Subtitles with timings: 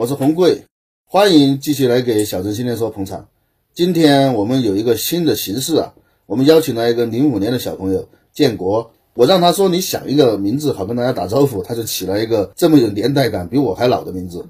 [0.00, 0.64] 我是红贵，
[1.04, 3.28] 欢迎继续来给小镇青年说捧场。
[3.74, 5.92] 今天我们有一个新的形式啊，
[6.24, 14.42] 我们邀请了一个零五年的小朋友建国，我让他说你想一个名字好跟大家打招呼，他就起了一个这么有年代感、比我还老的名字。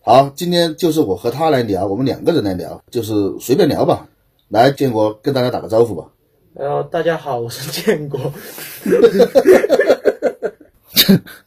[0.00, 4.08] 好，今天就是我和他来聊，我们两个人来聊，就是随便聊吧。
[4.48, 6.06] 来，建国跟大家打个招呼吧。
[6.54, 8.32] 呃大家好，我是建国。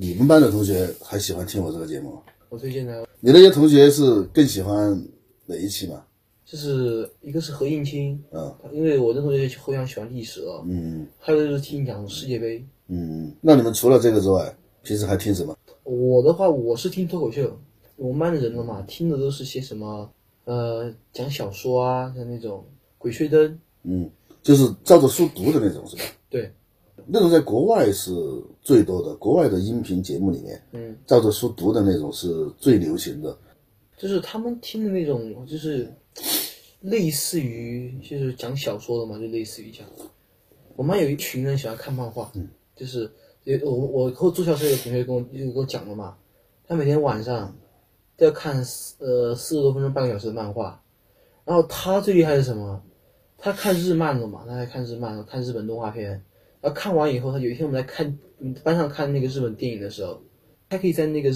[0.00, 2.22] 你们班的同学还喜欢听我这个节目？
[2.50, 3.04] 我推荐的。
[3.18, 5.04] 你那些同学是更喜欢
[5.44, 6.04] 哪一期吗？
[6.44, 15.58] 就是一个是何应钦，嗯，因为我的同学非常喜欢历史啊，嗯，还有就是听讲世界杯，嗯，那你们除了这个之外，平时还听什么？
[15.82, 17.58] 我的话，我是听脱口秀，
[17.96, 20.08] 我们班的人了嘛，听的都是些什么？
[20.44, 22.60] 呃，讲小说啊，像那种
[22.98, 23.50] 《鬼吹灯》，
[23.82, 24.08] 嗯，
[24.44, 26.02] 就是照着书读的那种，是吧？
[26.30, 26.52] 对，
[27.10, 28.12] 那种在国外是
[28.60, 33.36] 最多的，国外的音频节目里面，嗯，照着书读的那种是最流行的。
[33.96, 35.92] 就是他们听的那种，就是
[36.80, 39.86] 类似于就是讲小说的嘛，就类似于讲。
[40.76, 43.10] 我们班有一群人喜欢看漫画，嗯，就是
[43.64, 46.16] 我我和住校舍有同学跟我就跟我讲了嘛，
[46.66, 47.56] 他每天晚上。
[48.18, 50.82] 都要看四呃四十多分钟半个小时的漫画，
[51.44, 52.82] 然后他最厉害是什么？
[53.38, 56.24] 他看日漫的嘛，他还看日漫，看日本动画片。
[56.60, 58.18] 然后看完以后，他有一天我们在看
[58.62, 60.22] 班上看那个日本电影的时候，
[60.68, 61.30] 他可以在那个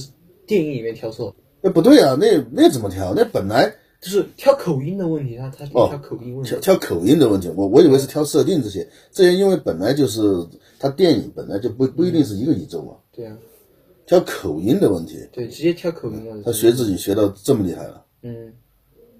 [0.47, 1.35] 电影里面挑错。
[1.63, 3.15] 哎，不对啊，那那怎么挑？
[3.15, 6.51] 那本来就是挑口音的问题，他他挑口音问题。
[6.51, 10.21] 挑挑口音的问题，我我以为是挑设定这些，这些因为本来就是
[10.79, 12.97] 他电影本来就不不一定是一个宇宙嘛。
[13.13, 13.39] 对啊。
[14.05, 16.45] 挑口音的问题，对，直接挑口音的问题。
[16.45, 18.53] 他学自己学到这么厉害了，嗯，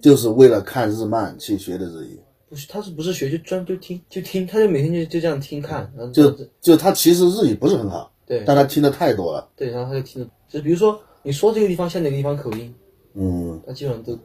[0.01, 2.19] 就是为了看日漫去学的日语。
[2.53, 6.31] 不是，他是不是学就专就听就听，他就每天就就这样听看，然后就
[6.61, 12.75] 就他其实日语不是很好，对，但他听的太多了，对，然后他就听的，就比如说你说这个地方像哪个地方口音，
[13.15, 14.19] 嗯，他基本上都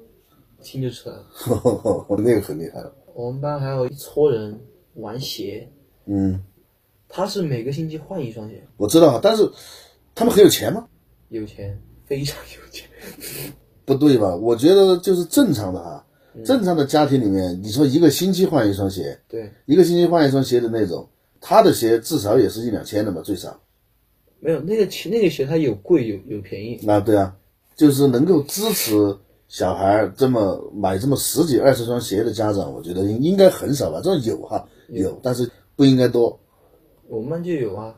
[0.61, 1.25] 听就出来了。
[2.19, 2.93] 那个很厉害了。
[3.13, 4.59] 我们班还有一撮人
[4.95, 5.71] 玩鞋，
[6.05, 6.43] 嗯，
[7.07, 8.67] 他是每个星期换一双鞋。
[8.77, 9.51] 我知道，但是。
[10.19, 10.87] 他们很有钱吗？
[11.29, 12.89] 有钱，非常有钱。
[13.85, 14.35] 不对吧？
[14.35, 16.06] 我觉得就是正常的哈，
[16.43, 21.07] 正常的家庭里面，你说一个星期换一双鞋，对，一个星期换一双鞋的那种，
[21.41, 23.59] 他的鞋至少也是一两千的嘛，最少。
[24.39, 26.75] 没有那个鞋，那个鞋它有贵有有便宜。
[26.87, 27.35] 啊，对啊，
[27.75, 34.01] 就是能够支持小孩这么买这么十几二十双鞋的家长，我觉得应应该很少吧？
[34.03, 36.39] 这有哈，有，但是不应该多。
[37.07, 37.95] 我们班就有啊。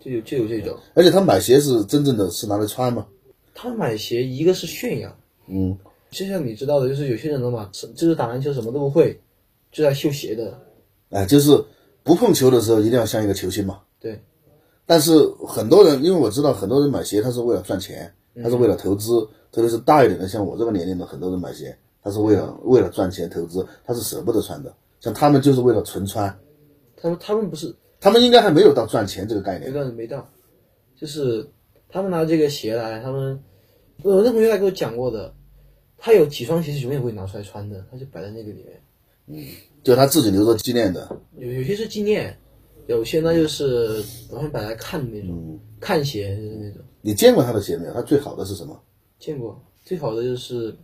[0.00, 3.06] 就有就有这种，而且他买鞋是真正的是拿来穿吗？
[3.54, 5.16] 他买鞋一个是炫耀，
[5.48, 5.78] 嗯，
[6.14, 9.20] 就像你知道的，就是有些人的嘛，就是打篮球什么都不会，
[9.72, 10.56] 就在绣鞋的，
[11.10, 11.62] 哎，就是
[12.04, 13.80] 不碰球的时候一定要像一个球星嘛。
[13.98, 14.22] 对。
[14.86, 15.12] 但是
[15.46, 24.72] 很多人，因为我知道很多人买鞋，他是为了赚钱，他是为了投资，特别是大一点的，像我这个年龄的很多人买鞋，他是为了为了赚钱投资，他是舍不得穿的。
[25.00, 26.38] 像他们就是为了纯穿。
[26.96, 27.74] 他们他们不是。
[28.00, 30.28] 他们应该还没有到赚钱这个概念，没到没到，
[31.00, 31.48] 就是
[31.88, 33.42] 他们拿这个鞋来，他们
[34.02, 35.32] 我那同学他给我讲过的，
[35.96, 38.82] 他有几双鞋是永远不会拿出来穿的，他就摆在那个里面，
[39.26, 39.46] 嗯，
[39.82, 42.36] 就他自己留作纪念的，有有些是纪念，
[42.86, 46.82] 有些呢就是完全摆来看的那种，看鞋就是那种。
[47.00, 47.94] 你见过他的鞋没有？
[47.94, 48.78] 他最好的是什么？
[49.18, 50.76] 见过，最好的就是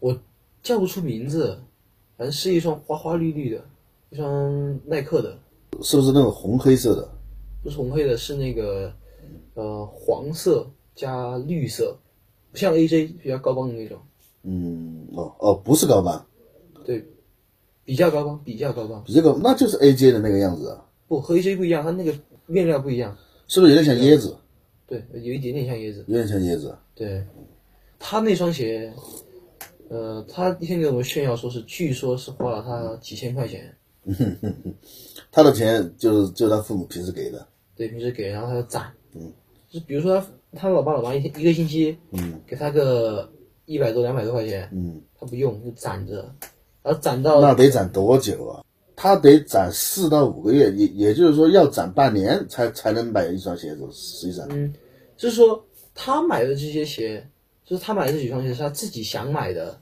[0.00, 0.18] 我
[0.62, 1.58] 叫不出名字，
[2.16, 3.64] 反正是一双花花绿绿的，
[4.10, 5.38] 一双耐克的。
[5.82, 7.08] 是不是那种红黑色的？
[7.62, 8.92] 不是红黑的，是那个
[9.54, 11.98] 呃黄色加绿色，
[12.50, 13.98] 不像 AJ 比较高帮的那种。
[14.50, 16.26] 嗯，哦哦，不是高帮，
[16.86, 17.04] 对，
[17.84, 20.86] 比较高帮，比较高帮，比较高，那就是 AJ 的那个样子啊。
[21.06, 22.14] 不和 AJ 不一样，它那个
[22.46, 23.14] 面料不一样。
[23.46, 24.34] 是不是有点像椰子？
[24.86, 26.02] 对，有一点点像椰子。
[26.08, 26.74] 有点像椰子。
[26.94, 27.22] 对，
[27.98, 28.90] 他那双鞋，
[29.90, 33.74] 呃，他一天给我们炫耀说是，据说是花了他几千块钱。
[35.30, 37.46] 他的钱就是就他父母平时给的，
[37.76, 39.30] 对，平时给，然后他就攒，嗯，
[39.68, 40.26] 就比如说他
[40.60, 43.30] 他老爸老妈一天一个星期，嗯，给他个
[43.68, 46.34] 一百多两百多块钱，嗯，他不用就攒着，
[46.82, 48.64] 然后攒到那得攒多久啊？
[48.96, 54.72] 他得攒四到五个月，也也就是说要攒半年才才能买一双鞋子，实际上，嗯，
[55.18, 55.62] 就是说
[55.94, 57.24] 他买的这些鞋，
[57.62, 59.78] 就是他买的这几双鞋是他自己想买的，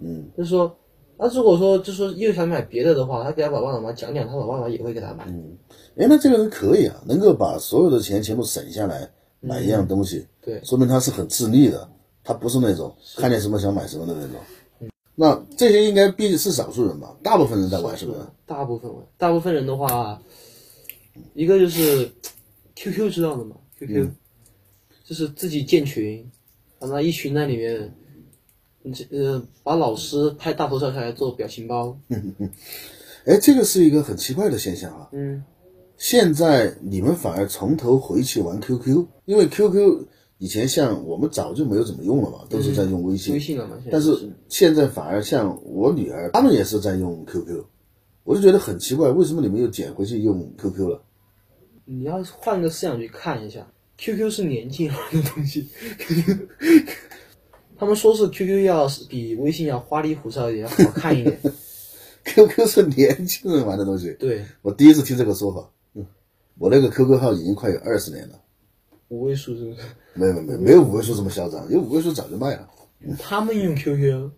[0.00, 0.76] 嗯，就是说，
[1.16, 5.24] 那如果说就是说又想买别的的话，他给他爸爸妈妈讲讲，他爸爸妈妈也会给他买。
[5.28, 5.56] 嗯。
[5.96, 9.10] 哎，那这个人可以啊，能够把所有的钱全部省下来
[9.40, 11.88] 买一样东西，对，说明他是很自立的，
[12.24, 14.90] 他不是那种看见什么想买什么的那种。
[15.14, 17.14] 那这些应该毕竟是少数人吧？
[17.22, 18.20] 大部分人在玩是不是？
[18.46, 20.20] 大部分玩大部分人的话，
[21.34, 22.10] 一个就是
[22.76, 24.08] QQ 知道的嘛，QQ，、
[25.04, 26.26] 就是自己建群，
[26.78, 27.94] 然后一群在里面，
[28.84, 31.98] 嗯这呃把老师拍大头照下来做表情包，
[33.26, 35.10] 哎，这个是一个很奇怪的现象啊。
[35.12, 35.44] 嗯，
[35.98, 40.06] 现在你们反而从头回去玩 QQ，因为 QQ
[40.40, 43.34] 以前像我们早就没有怎么用了嘛，都是在用微信。
[43.34, 47.62] 微信了嘛，现在但是现在反而像我女儿，他们也是在用 QQ，
[48.24, 51.02] 我就觉得很奇怪，为什么你们又捡回去用 QQ 了？
[51.84, 55.68] 你要换个思想去看一下，QQ 是年轻人的东西
[57.76, 61.38] 他们说是 QQ 要比微信要花里胡哨一点，要好看一点。
[62.24, 65.70] QQ 是年轻人玩的东西，对，我第一次听这个说法。
[65.94, 66.06] 嗯，
[66.58, 68.40] 我那个 QQ 号已经快有二十年了，
[69.10, 69.80] 五位数是不是？
[70.14, 72.68] 没有没有没有五位数这么嚣张，有五位数早就卖了。
[73.18, 74.30] 他们用 QQ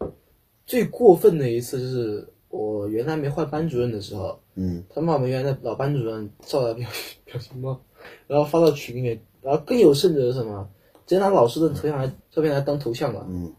[0.67, 6.89] 最过分的一次就是我原来没换班主任的时候，嗯，他们把我们原来的老班主任照了表
[7.25, 7.81] 表情包，
[8.27, 10.69] 然后发到群里面，然后更有甚者是什么，
[11.07, 13.53] 直接拿老师的头像来照片来当头像了，嗯，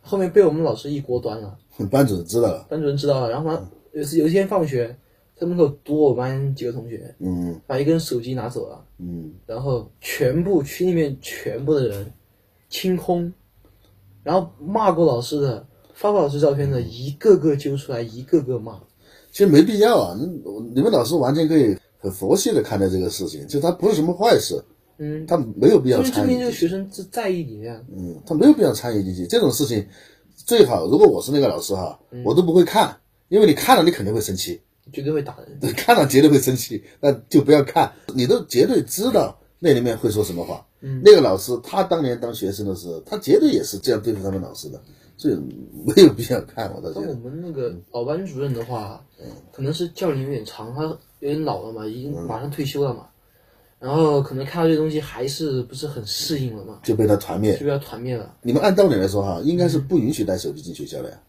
[0.00, 1.56] 后面被我们老师一锅端了，
[1.90, 4.96] 班主任知道了，班主任知道了，然后他有有一天放学
[5.40, 8.84] 在门口堵我们班几个同学，嗯把一个人手机拿走了。
[8.98, 12.12] 嗯，然后全部群里面全部的人
[12.68, 13.32] 清空，
[14.22, 18.78] 然后骂过老师的、发过老师照片的，一个个揪出来，一个个骂。
[19.32, 20.26] 其实没必要啊，你
[20.74, 24.62] 你们老师完全可以很佛系的看待这个事情，就他不是什么坏事，
[24.98, 26.52] 嗯，他没有必要参与这个。
[26.52, 27.82] 学生是在意你的。
[27.96, 29.26] 嗯，他没有必要参与进去。
[29.26, 29.86] 这种事情
[30.34, 32.94] 最好，如果我是那个老师哈，嗯我都不会看，
[33.28, 34.60] 因为你看了你肯定会生气，
[34.92, 35.58] 绝对会打人。
[35.60, 40.66] 对，看到绝对会生气，那就不要看，你都绝对知道那里面会说什么话。
[40.80, 44.80] 嗯，那个老师他当年当学生的时候，他绝对也是这样对付他们老师的，
[45.16, 45.34] 所以
[45.84, 47.14] 没有必要看，我倒觉像我。
[47.14, 49.04] 们那个老班主任的话，
[49.52, 50.98] 可能是教龄有点长，他有
[51.28, 53.08] 点老了嘛，已经马上退休了嘛，
[53.78, 57.58] 然后可能看到这东西还是不是很适应了嘛，就被他团灭。
[57.58, 58.34] 就被他团灭了。
[58.40, 61.20] 你们按道理来说哈，应该是不允许带手机进学校的呀。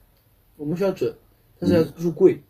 [0.56, 1.14] 我们学校准，
[1.60, 2.42] 但是要入柜，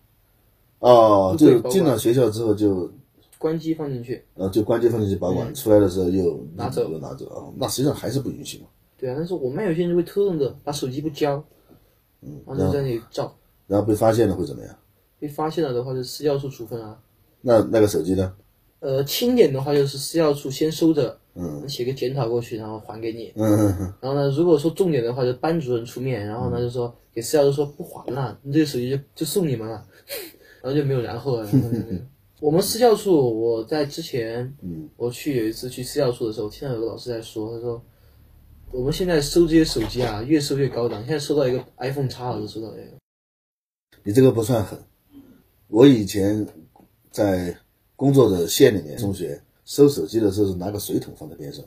[0.82, 2.92] 哦，就进了学校之后就
[3.38, 4.24] 关机放进去。
[4.36, 8.66] 呃就关机放进去保管，出来的时候又嗯拿走又拿走啊，那实际上还是不允许嘛。
[8.98, 11.44] 对啊，但是我们有些人就会偷偷的把手机不交，
[12.22, 13.34] 嗯，然后就在那里照，
[13.68, 14.76] 然后被发现了会怎么样？
[15.20, 17.00] 被发现了的话就私教处处分啊。
[17.42, 18.34] 那那个手机呢？
[18.80, 23.32] 呃，轻点的话就是私教处先收着，嗯，写个检讨过去，然后还给你。
[23.36, 29.86] 嗯嗯嗯 然后呢，如果说重点的话，就班主任出面，然后呢就说给私教就说不还了，你这个手机就就送你们了，
[30.62, 31.44] 然后就没有然后了。
[31.44, 32.02] 然后就那个
[32.40, 37.80] 我们私教处，我在之前，嗯，我去有一次去私教处的时候，听到有个老师在说，他说
[38.72, 42.88] 我们现在收这些手机啊，越收越高档，现在收到一个 iPhone 叉了，都收到这个。
[44.04, 44.80] 你这个不算狠。
[45.68, 46.48] 我以前
[47.12, 47.56] 在
[47.96, 51.64] 工作的县里面，中学收手机的时候是拿个水桶放在边上，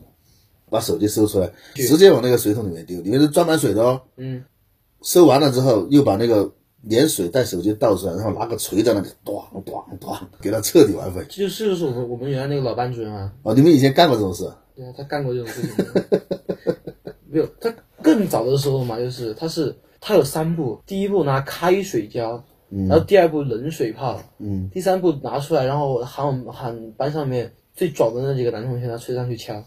[0.69, 4.03] 把手机收出来，直接往那个水桶里面丢，里面是装满水的哦。
[4.17, 4.45] 嗯，
[5.03, 6.53] 收完了之后，又把那个
[6.87, 11.25] 连水带手机倒出来，然后拿个锤在那里咣咣咣，给他彻底玩废。
[11.29, 14.51] 这就是就是我们我们原来那个老班主任啊，哦，你们以前干过这种事？
[14.77, 15.71] 对啊，他干过这种事情。
[17.29, 29.65] 没有，他更早的时候嘛，就是他是他有三步，第一步拿开水浇，然后第二步冷水泡，嗯，第三步拿出来，然后喊我们喊班上面最壮的那几个男同学拿吹上去敲。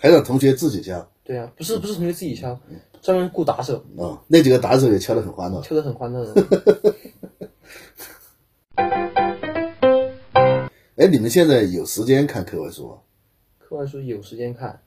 [0.00, 1.08] 还让同学自己敲。
[1.24, 2.58] 对啊，不是不是同学自己敲，
[3.02, 5.60] 专门雇打手，哦，那几个打手也敲得很欢乐。
[5.60, 6.94] 敲得很欢乐的。
[10.94, 12.98] 哎，你们现在有时间看课外书吗？
[13.58, 14.80] 课外书有时间看，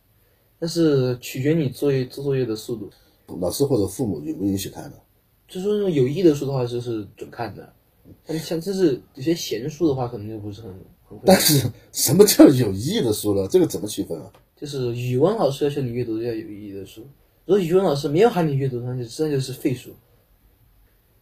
[0.58, 2.90] 但是取决你作业做作业的速度。
[3.42, 4.94] 老师或者父母允不允许看的？
[5.50, 7.74] 就说那种有益的书的话，就是准看的。
[8.26, 10.72] 但像这是有些闲书的话，可能就不是很
[11.04, 11.24] 很会。
[11.26, 13.46] 但是什么叫有益的书呢？
[13.50, 14.32] 这个怎么区分啊？
[14.56, 17.06] 就是语文老师要求你阅读要有意义的书，
[17.46, 19.92] 如果语文老师没有喊你阅读，那就真的就是废书。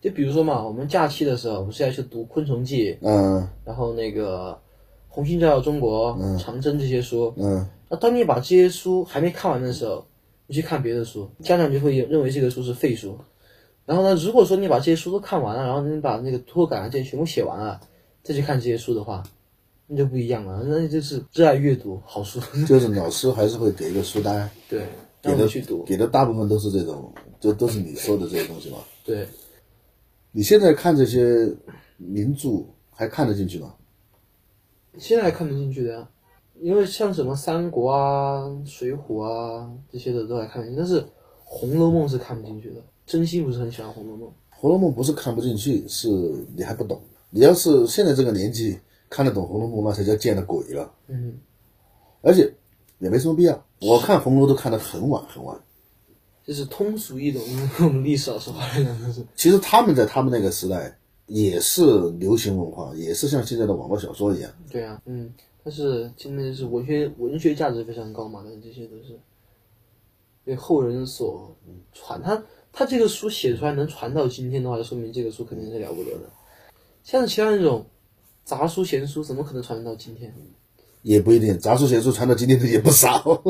[0.02, 4.52] 就比如说嘛，我们假期的时候我们是要去读《昆虫记》，嗯然后那个
[5.08, 7.34] 《红星照耀中国》长征》这些书。
[7.38, 10.06] 嗯，那当你把这些书还没看完的时候，
[10.48, 13.18] 你去看别的书，家长就会认为这个书是废书。
[13.86, 17.82] 然后呢，如果说你把这些书都看完了，然后你把那个脱稿啊这些全部写完了，
[18.24, 19.24] 再去看这些书的话，
[19.88, 24.86] 那就不一样了，那就是热爱阅读好书，就是老师还是会给一个书单，对，
[25.24, 25.48] 给的
[25.86, 28.80] 给的大部分都是这种，就都是你说的这些东西嘛。
[29.06, 29.26] 对，
[30.34, 31.50] 你现在看这些
[31.98, 33.74] 名著还看得进去吗？
[34.98, 36.10] 现在还看得进去的呀，
[36.60, 41.02] 因为像什么三国啊、水浒啊这些的都还看得进去，但是
[41.44, 44.28] 《红楼梦》是看不进去的，真心不是很喜欢《红楼梦》。
[44.52, 46.10] 《红楼梦》不是看不进去，是
[46.56, 47.02] 你还不懂。
[47.30, 48.78] 你要是现在这个年纪
[49.10, 50.94] 看得懂《红楼梦》，那才叫见了鬼了。
[51.08, 51.40] 嗯，
[52.22, 52.54] 而且
[53.00, 53.66] 也没什么必要。
[53.84, 55.60] 我看红楼都看得很晚很晚。
[56.46, 57.42] 就是通俗易懂，
[57.80, 64.52] 我们历史老师话来讲就是，其实他们在他们那个时代也是流行文化，也是像现在的网络小说一样。
[64.70, 69.18] 对啊，嗯，但是现在是文学文学价值非常高嘛，但是这些都是
[70.44, 71.56] 被后人所
[71.94, 72.22] 传。
[72.22, 76.30] 他他这个书写出来能传到今天的话，就说明这个书肯定是了不得的。
[77.04, 77.86] 像其他那种
[78.44, 80.34] 杂书闲书，怎么可能传得到今天？
[81.04, 83.44] 也不一定，杂书写书传到今天的 也不少，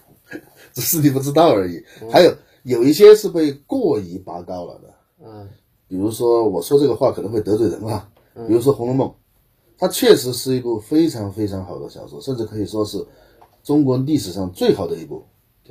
[0.74, 1.82] 只是你不知道而已。
[2.12, 2.34] 还有
[2.64, 4.94] 有一些是被过于拔高了的，
[5.24, 5.48] 嗯
[5.88, 8.08] 比如说我说这个话可能会得罪人啊，
[8.48, 9.08] 比如说《红楼梦》，
[9.78, 13.02] 它确实是一部非常非常好的小说，甚至可以说是
[13.62, 15.24] 中国历史上最好的一部，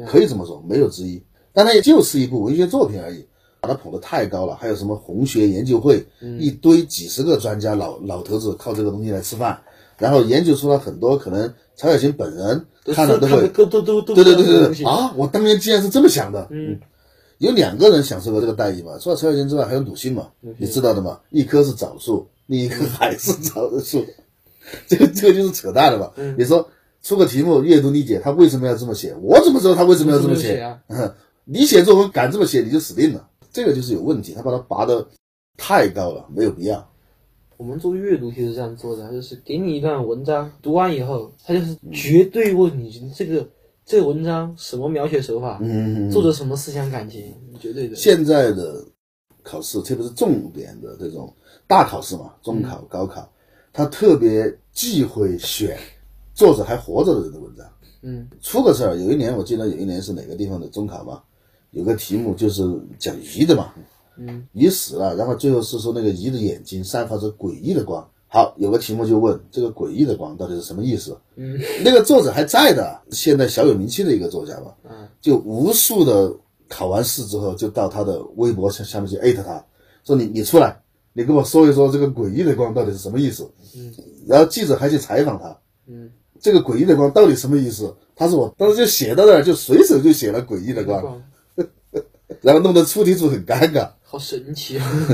[0.07, 1.21] 可以这么说，没有之一。
[1.51, 3.25] 但它也就是一部文学作品而已，
[3.59, 4.55] 把它捧得太高了。
[4.55, 6.05] 还有什么红学研究会，
[6.39, 9.61] 一堆几十个专家老老头子靠这个东西来吃饭，
[9.97, 15.11] 然后研究出了很多可能曹雪芹本人看了都会都都都都对对对对对啊！
[15.15, 16.47] 我当年竟然是这么想的。
[16.51, 16.79] 嗯，
[17.39, 21.19] 有两个人享受过这个待遇嘛，除了曹雪芹之外，还有鲁迅嘛，你知道的嘛？
[21.29, 24.05] 一棵是枣树，另一棵还是枣树，
[24.87, 26.11] 这个 这个就是扯淡了嘛。
[26.37, 26.67] 你说
[27.01, 29.15] 出个题目阅读理解，他为什么要这么写？
[29.21, 30.55] 我怎么知道他为什么要这么写？
[30.55, 30.79] 写啊？
[31.43, 33.27] 你写作文敢这么写，你就死定了。
[33.51, 35.07] 这个就是有问题，他把它拔得
[35.57, 36.89] 太高了，没有必要。
[37.57, 43.47] 我们做阅读题是这样做的，就是给你一段文章，读完以后，他就是绝对问你这个
[43.85, 47.95] 这个文章什么描写手法，嗯，作者什么思想感情，绝对的。
[47.95, 48.83] 现在的
[49.43, 51.33] 考试，特别是重点的这种
[51.67, 53.31] 大考试嘛，中考、高考，
[53.71, 55.77] 他特别忌讳选
[56.33, 57.65] 作者还活着的人的文章。
[58.01, 61.23] 嗯出个事儿，有一年我记得有一年是哪个地方的中考嘛，
[61.71, 62.63] 有个题目就是
[62.99, 63.73] 讲鱼的嘛，
[64.17, 68.07] 嗯，鱼死了，然后最后是说那个鱼的眼睛散发着诡异的光。
[68.27, 71.17] 好，有个题目就问这个诡异的光到底是什么意思？
[71.35, 76.33] 嗯，那个作者还在的，现在小有名气的一个作家吧，嗯，就无数的
[76.67, 79.63] 考完试之后，就到他的微博下下面去艾特他，
[80.03, 80.81] 说你你出来，
[81.13, 83.49] 你跟我说一说这个诡异的光到底是什么意思？
[83.77, 83.93] 嗯，
[84.27, 85.57] 然后记者还去采访他，
[85.87, 87.95] 嗯，这个诡异的光到底什么意思？
[88.17, 91.23] 他说我当时就写到那儿，就随手就写了诡异的光，光
[92.41, 93.91] 然后弄得出题组很尴尬。
[94.03, 95.09] 好神奇啊！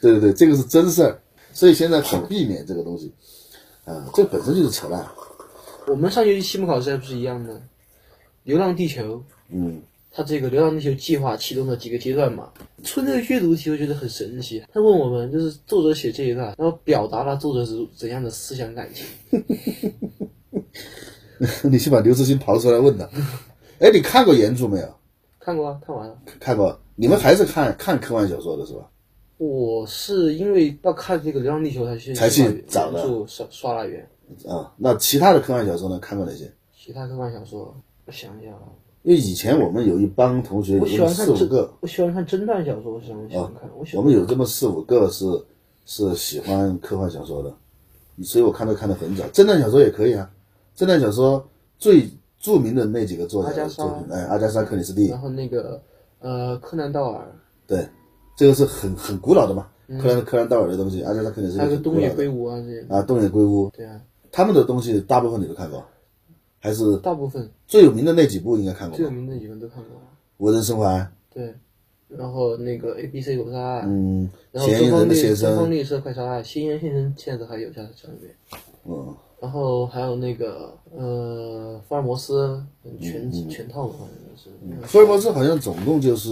[0.00, 1.20] 对对对，这个是真事儿，
[1.52, 3.12] 所以现在很避免这个东西，
[3.84, 5.06] 啊、这本身就是扯淡。
[5.86, 7.54] 我们上学期期末考试还不是一样的，
[8.44, 9.16] 《流浪地球》
[9.50, 12.50] 嗯，它这个《流浪地球》计划启动的几个阶段嘛？
[12.82, 14.62] 出这个阅读题，我觉得很神奇。
[14.72, 19.06] 他问我们，就是作者写这一段，然后表达了作者是怎样的思想感情。
[21.70, 23.08] 你去把刘慈欣刨出来问他。
[23.78, 24.99] 哎，你看过原著没有？
[25.40, 26.16] 看过啊，看完了。
[26.38, 26.78] 看过。
[26.94, 28.88] 你们还是看看科幻小说的是吧？
[29.38, 34.06] 我是因为要看这个《流浪地球》才去才去找的刷刷来源。
[34.46, 35.98] 啊，那其他的科幻小说呢？
[35.98, 36.52] 看过哪些？
[36.76, 38.68] 其他科幻小说，我想一下啊，
[39.02, 43.40] 因为以前我们有一帮同学，我喜欢看侦四五个，，我喜欢看侦探小说，我喜欢看。
[43.78, 45.24] 我喜欢我们有这么四五个是
[45.86, 47.54] 是喜欢科幻小说的，
[48.22, 49.24] 所以我看都看的很早。
[49.28, 50.30] 侦探小说也可以啊，
[50.76, 53.84] 侦探小说最著名的那几个作家阿加莎。
[53.84, 55.80] 的作品，哎，阿加莎·克里斯蒂，然后那个
[56.18, 57.24] 呃，柯南道尔，
[57.66, 57.86] 对，
[58.36, 59.68] 这个是很很古老的嘛，
[60.00, 62.84] 柯南柯南道尔的东西，阿加莎·克里斯蒂嗯还有个东野圭吾啊，这些。
[62.88, 64.00] 啊，东野圭吾，对啊，
[64.32, 65.84] 他们的东西大部分你都看过，
[66.58, 67.48] 还是大部分。
[67.66, 69.10] 最有名的那几部应该看过最有？
[69.12, 70.00] 名的几部都看过。
[70.38, 71.54] 无人生还，对，
[72.08, 78.34] 然后那个 A B C 谋杀案，嗯，然后东方绿的先生，东方绿色快杀案，嫌疑人先生现在都还有在在里面。
[78.86, 82.62] 嗯，然后还有那个呃，福尔摩斯
[83.00, 84.86] 全、嗯全套的，好像是。
[84.86, 86.28] 福尔摩斯好像总共就是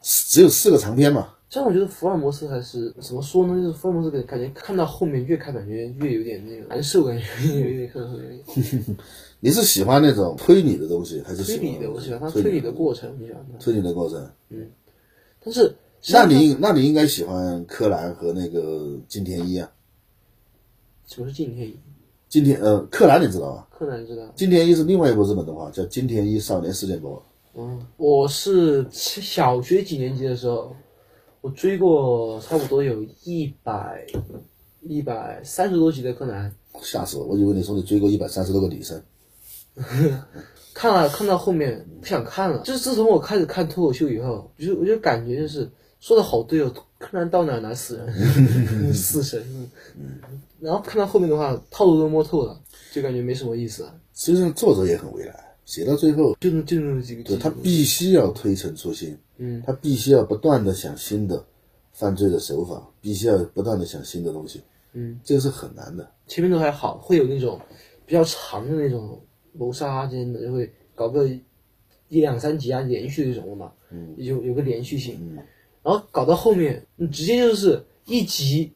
[0.00, 3.60] 只有四个长篇嘛，这样我觉得福尔摩斯还是怎么说呢？
[3.60, 7.24] 就是福尔摩斯感感觉看到后面越看感觉越有点那个难受，感觉
[7.58, 8.96] 有点呵呵有点
[9.40, 13.58] 你是喜欢那种推理的东西，还是推理的，我喜欢他推推理的过程，我喜欢他。
[13.58, 14.30] 推理的过程？
[14.50, 14.70] 嗯
[15.44, 15.74] 但是
[16.12, 19.68] 那你那你应该喜欢柯南和那个金田一啊。
[21.06, 21.76] 什么是金田一？
[22.32, 23.66] 金田呃，柯南你知道吗？
[23.70, 24.22] 柯南知道。
[24.34, 27.08] 金田一是另外一部日本动画，叫《金田一少年事件簿》。
[27.54, 30.74] 嗯，我是小学几年级的时候，
[31.42, 34.06] 我追过差不多有一百
[34.80, 37.26] 一百三十多集的柯南，吓死我！
[37.26, 39.02] 我以为你说你追过一百三十多个女生。
[40.72, 42.62] 看了看到后面不想看了。
[42.62, 45.70] 就是自从我开始看脱口秀以后，就我就感觉就是
[46.02, 48.12] 说的好对哦，柯南到哪儿哪儿死人，
[48.92, 49.40] 死神。
[50.58, 53.84] 然后看到后面的话，套路都摸透了，就感觉没什么意思。
[53.84, 54.00] 了。
[54.12, 61.40] 实际上作者也很为难，写到最后，就那就那么几个对，他必须要推陈出新，嗯，他必须要不断的想新的
[61.92, 64.60] 犯罪的手法，必须要不断的想新的东西，
[64.94, 66.10] 嗯，这个是很难的。
[66.26, 67.60] 前面都还好，会有那种
[68.04, 69.20] 比较长的那种
[69.52, 71.28] 谋杀案件的，就会搞个
[72.08, 75.38] 一两三集啊，连续这种的嘛，嗯，有有个连续性，嗯，
[75.82, 78.72] 然后搞到后面，你直接就是一集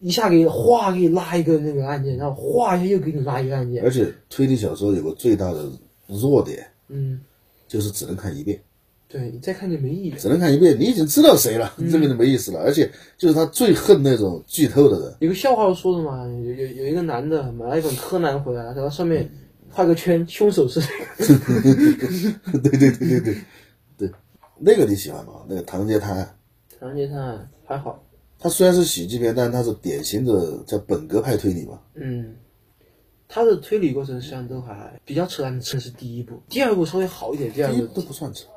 [0.00, 5.70] 一下给哗给你拉一个那个案件，然后哗一下又给你拉一个案件，而且推理小说有个最大的
[6.06, 7.20] 弱点，嗯，
[7.68, 8.60] 就是只能看一遍，
[9.06, 12.60] 对你再看就没意义了，只能看一遍，你已经知道谁了，这个就没意思了。
[12.60, 19.30] 而且就是他最恨那种剧透的人，有个笑话说的嘛，有有有一个男的买了一本柯南回来，然后上面
[19.68, 20.92] 画个圈，凶手是谁。
[22.62, 23.36] 对对对对对
[23.98, 24.10] 对，
[24.58, 25.34] 那个你喜欢吗？
[25.48, 26.24] 那个《唐人街探案》，
[26.80, 28.02] 唐人街探案还好，
[28.38, 31.78] 它虽然是喜剧片，但它是典型的叫本格派推理嘛。
[31.94, 32.34] 嗯，
[33.28, 38.48] 它的推理过程实际上都还比较扯淡的，这是第一部，第二部稍微好一点，第二部都不算扯，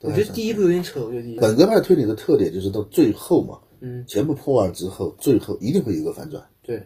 [0.00, 6.42] 我觉得第一部有点扯，我觉得第一部，本格派推理的特点就是到最后嘛，嗯，全部破案之后，最后一定会有一个反转。
[6.62, 6.82] 对，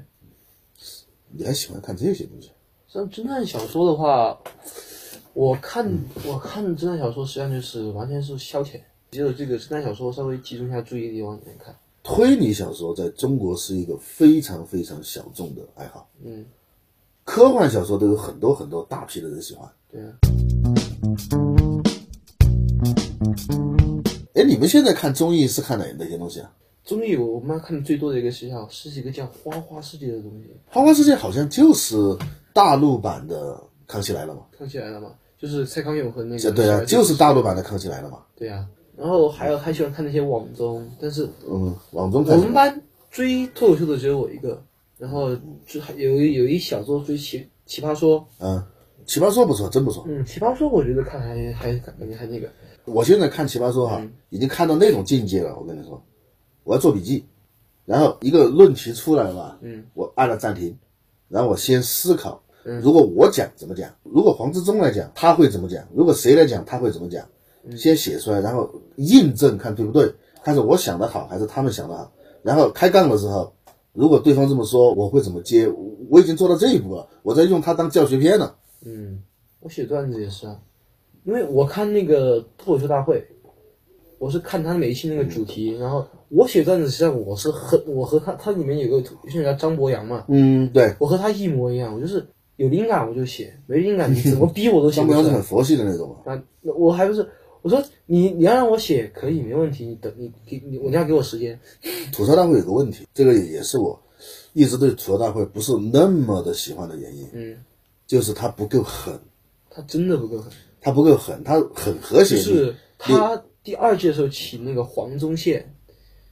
[1.31, 2.51] 你还喜欢看这些东西？
[2.89, 4.37] 像侦探小说的话，
[5.35, 5.89] 我看
[6.27, 8.81] 我看侦探小说实际上就是完全是消遣，
[9.15, 16.45] 只有这个侦探小说稍微集中一下注意力往里面看，推理小说在中国是一个非常非常小众的爱好，嗯，
[17.23, 19.71] 科幻小说都有很多很多大批的人喜欢。
[19.89, 20.11] 对啊，
[24.35, 26.53] 哎，你们现在看综艺是看哪哪些东西啊？
[26.83, 31.95] 综艺我我妈看的最多的一个是叫是一个叫《花花世界》的东西，《花花世界》好像就是
[32.53, 33.55] 大陆版的
[33.87, 34.43] 《康熙来了》嘛？
[34.59, 38.19] 康熙来了嘛，就是蔡康永和那个对啊，就是大陆版的《康熙来了》嘛。
[38.35, 44.63] 对啊，然后还有还喜欢看那些网综，但是嗯，网综我们班追脱口秀的只有我一个，
[44.99, 48.63] 然后就还有一有一小桌追奇奇葩说，嗯，
[49.07, 50.05] 奇葩说不错，真不错。
[50.07, 52.49] 嗯，奇葩说我觉得看还还感觉还那个，
[52.85, 54.13] 我现在看奇葩说哈，嗯。
[54.31, 55.57] 已经看到那种境界了。
[55.57, 56.03] 我跟你说，
[56.65, 57.25] 我要做笔记，
[57.85, 60.77] 然后一个论题出来了吧，嗯，我按了暂停，
[61.29, 62.43] 然后我先思考，
[62.83, 67.29] 如果我讲怎么讲，如果黄志忠来讲他会怎么讲，如果谁来讲他会怎么讲，嗯
[67.77, 73.53] 先写出来，然后印证看对不对，看是我想的好还是他们想的好，然后开杠的时候，
[73.93, 75.69] 如果对方这么说，我会怎么接？
[76.11, 78.57] 我已经做到这一步了，我在用它当教学片了。
[78.85, 79.23] 嗯，
[79.61, 80.61] 我写段子也是啊，
[81.25, 83.27] 因为我看那个脱口秀大会，
[84.19, 95.43] 我是看他每一期那个主题，然后我写段子，实际上我是和我和他，他里面有个有些人叫张博洋嘛，嗯，对，我和他一模一样，我就是有灵感我就写，没灵感你怎么逼我都写不出来张博洋是很。
[95.43, 96.33] 佛系的那种嘛。
[96.33, 97.27] 啊，那我还不是
[97.65, 101.59] 我说你你要让我写可以没问题，你等你给你你要给我时间。
[102.13, 103.99] 吐槽大会有个问题，这个也是我
[104.53, 107.57] 一直对吐槽大会不是那么的喜欢的原因，嗯，
[108.07, 109.19] 就是它不够狠，
[109.71, 112.37] 他真的不够狠，它不够狠，它很和谐。
[112.37, 115.75] 就是他第二届的时候请那个黄宗宪，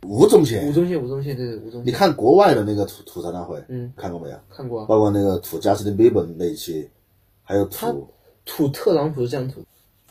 [0.06, 4.36] 吴宗宪，吴宗宪，吴宗宪，对对，吴宗宪，你看国外的那个吐吐槽大会，嗯，看过没有？
[4.50, 6.86] 看过啊，包括那个吐贾斯汀比伯那一期，
[7.42, 8.06] 还有他吐
[8.44, 9.62] 吐特朗普是这样吐，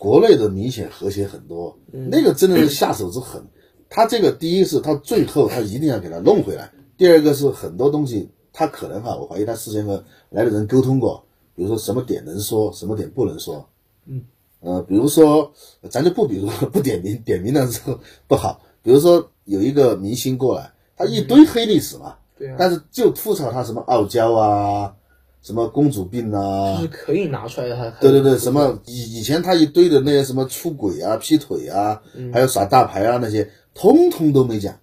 [0.02, 3.40] 国内的明显和谐很多，那个真的是下手之狠。
[3.88, 13.64] 他这个第一是他最后他一定要给他弄回来，第二个是很多东西他可能哈，我怀疑他事先和来的人沟通过，比如说什么点能说，什么点不能说，
[14.08, 14.24] 嗯，
[14.62, 15.54] 呃，比如说
[15.92, 24.96] 咱就不比如不点名， 点名了之后不好，比如说有一个明星过来，他一堆黑历史嘛，对啊，但是就吐槽他什么傲娇啊，
[25.42, 27.90] 什么公主病啊，就是可以拿出来他。
[28.00, 32.02] 对对对，什么以以前他一堆的那些什么出轨啊、劈腿啊，
[32.32, 34.78] 还有耍大牌啊那些，通通都没讲，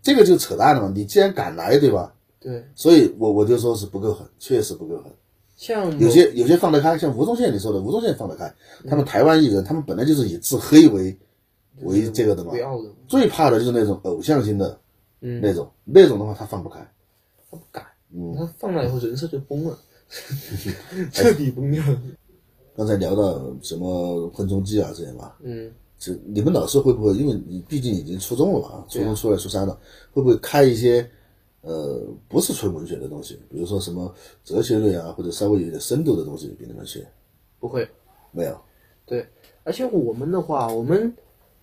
[0.00, 0.92] 这个就扯淡了嘛。
[0.94, 2.14] 你既然敢来，对吧？
[2.38, 5.12] 对，所以我我就说是不够狠，确实不够狠。
[5.56, 8.50] 像有些有些放得开，像吴宗宪你说的，吴宗宪放得开，
[8.88, 11.18] 他们台湾艺人，他们本来就是以自黑为
[11.82, 14.78] 为这个的嘛不，要的，最怕的就是那种偶像型的
[15.20, 16.78] 嗯，那种，那种的话他放不开。
[17.50, 19.78] 他不敢，嗯他放了以后人设就崩了，
[21.12, 22.02] 彻底崩掉了。
[22.76, 27.14] 刚才聊到什么昆虫记啊这些嘛，嗯，这你们老师会不会？
[27.14, 29.78] 因为你毕竟已经初中了嘛，啊，初中出来初三了，
[30.12, 31.08] 会不会开一些
[31.60, 37.06] 呃不是纯文学的东西，比如说什么哲学类啊，或者稍微有点深度的东西给你们学？
[37.58, 37.86] 不会。
[38.32, 38.58] 没有，
[39.04, 39.26] 对，
[39.64, 41.12] 而且我们的话，我们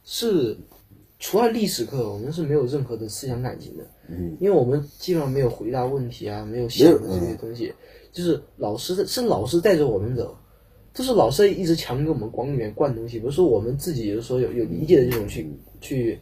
[0.04, 0.56] 是
[1.20, 7.74] 除了历史课，我们是没有任何的思想感情的，嗯，因为我们基本上没有回答问题啊，没有想的这些东西，
[8.12, 10.38] 就是老师是老师带着我们走，
[10.94, 15.50] 就是老师一直强给我们往里面灌东西，不是说我们自己有时候有有理解的这种去
[15.82, 16.20] 去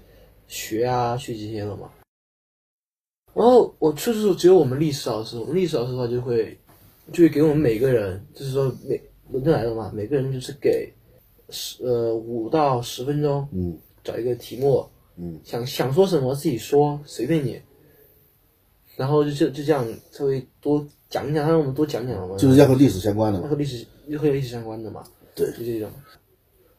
[0.47, 1.91] 学啊，去这些了嘛。
[3.33, 6.57] 然后我确实只有我们历史老师，我们历史老师的话就会
[7.11, 10.93] 就会给我们每个人，就是说每轮着来的嘛，每个人就是给
[11.49, 14.87] 十呃五到十分钟，嗯找一个题目，
[15.17, 17.59] 嗯，想想说什么自己说，随便你。
[18.95, 25.03] 然后就就就这样稍微多讲一讲，他让我们多讲讲嘛，就是要和历史相关的和历史又和历史相关的嘛，
[25.35, 25.89] 对就这种。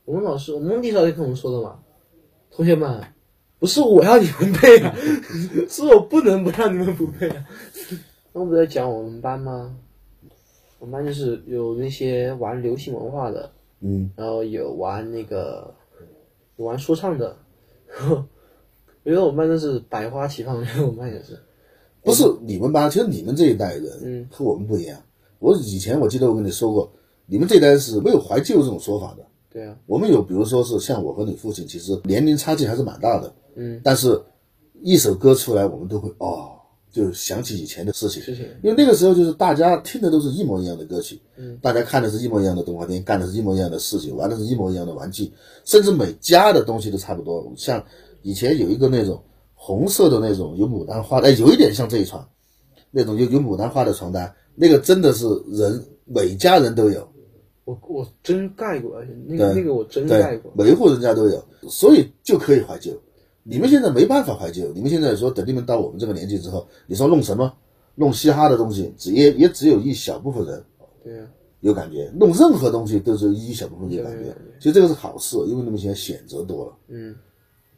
[0.07, 1.79] 我们老师，我们历史老师跟我们说的嘛，
[2.51, 3.05] 同学们，
[3.59, 4.95] 不是我要你们背啊，
[5.69, 7.45] 是我不能不让你们不背啊。
[8.33, 9.77] 那我不在讲我们班吗？
[10.79, 15.75] 我们班就是有那些玩流行文化的，嗯，然后有玩那个
[16.57, 17.37] 有玩说唱的，
[18.01, 21.39] 我觉得我们班真是百花齐放，我觉得我们班也是。
[22.03, 24.99] 不是你们班，其实你们这一代人，嗯，和我们不一样。
[25.39, 26.91] 我以前我记得我跟你说过，
[27.27, 29.27] 你们这一代是没有怀旧这种说法的。
[29.51, 34.23] 对啊，我们有，比如说是像我和你父亲，其实年龄差距还是蛮大的，嗯，但是
[34.83, 36.56] 一首歌出来，我们都会哦，
[36.97, 38.23] 就想起以前的事情。
[38.23, 45.31] 事情，因为那个时候就是大家听的都是一模一样的歌曲，嗯，大家看的是一模一样的动画片，干的是一模一样的事情，玩的是一模一样的玩具，
[45.67, 47.53] 甚至每家的东西都差不多。
[47.55, 47.85] 像
[48.23, 52.27] 以前有一个那种红色的那种有牡丹花的，哎，有一点像这一床，
[52.91, 57.07] 那种有有牡丹花的床单，那个真的是人每家人都有，
[57.67, 62.91] 我我真盖过，而且那个那个我真盖过，，每一户人家都有，所以就可以怀旧。
[63.49, 67.53] 你们现在没办法怀旧，你们现在说等你们到我们这个年纪之后，你说弄什么，
[67.95, 70.65] 弄嘻哈的东西，只也也只有一小部分人
[71.05, 71.27] 对啊，
[71.61, 74.37] 有感觉，弄任何东西都是一小部分有感觉。
[74.59, 76.77] 其实这个是好事，因为你们现在选择多了。
[76.89, 77.15] 嗯，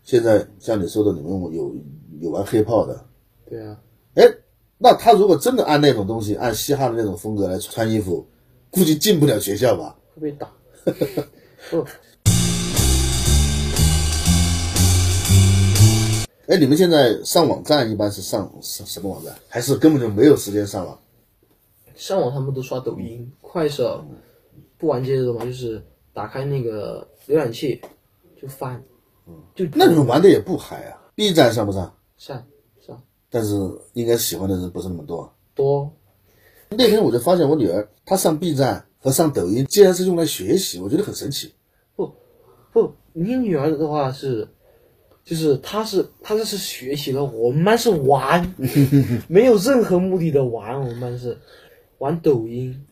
[0.03, 1.75] 现在像你说的，你们有
[2.21, 3.05] 有玩 hiphop 的，
[3.47, 3.79] 对啊，
[4.15, 4.25] 哎，
[4.79, 8.27] 那他如果真的按那种东西，按嘻哈的那种风格来穿衣服，
[8.71, 9.97] 估计进不了学校吧？
[10.15, 10.51] 会被打。
[11.71, 11.85] 不，
[16.49, 19.35] 哎，你们现在上网站一般是上什什么网站？
[19.49, 20.99] 还是根本就没有时间上网？
[21.95, 24.03] 上网他们都刷抖音、快手，
[24.79, 25.85] 不玩这些的嘛，就是
[26.15, 27.79] 打开那个浏览器
[28.41, 28.83] 就翻，
[29.55, 31.95] 就那你们玩的也不嗨啊！B 站上不上？
[32.17, 32.43] 上
[32.81, 33.55] 上但是
[33.93, 35.31] 应该喜欢的人不是那么多。
[35.55, 35.93] 多，
[36.71, 41.53] 那天我就发现我女儿她上 B 站和上抖音，竟然是用来学习，我觉得很神奇。
[41.95, 42.11] 不
[42.73, 44.49] 不，你女儿的话是，
[45.29, 48.55] 就是他是他这是学习了，我们班是玩，
[49.29, 51.37] 没有任何目的的玩，我们班是
[51.99, 52.87] 玩抖音，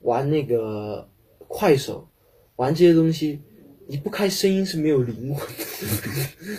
[0.00, 1.08] 玩那个
[1.46, 2.08] 快手，
[2.56, 3.40] 玩这些东西，
[3.86, 5.64] 你不开声音是没有灵魂的。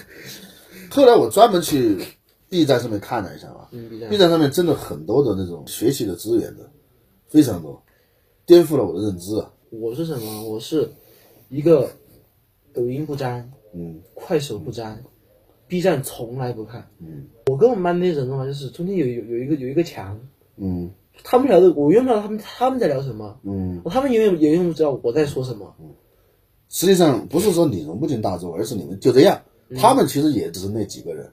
[0.90, 1.98] 后来我专门去
[2.48, 6.72] B 站上面看了一下嘛嗯，B 站，B 站上面真的很多的那种学习的资源的，
[7.28, 7.84] 非常多，
[8.46, 9.52] 颠覆了我的认知啊。
[9.70, 10.48] 我是什么？
[10.48, 10.90] 我是
[11.50, 11.92] 一个
[12.74, 15.04] 抖音不沾，嗯快手不沾
[15.68, 16.88] ，B 站从来不看。
[17.00, 20.20] 嗯我跟我们班那些人的话，就是中间有有有一个有一个墙，
[20.58, 20.92] 嗯
[21.24, 25.76] 他们聊的我永远不知道他们他们在聊什么，嗯，他们永远也永远不知道我在说什么。
[26.70, 29.42] 实际上不是说你融不进大众，而是你们就这样。
[29.76, 31.30] 他们其实也只是那几个人。